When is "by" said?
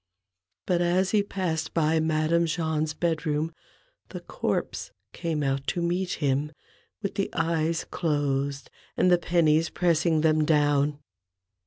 1.75-1.99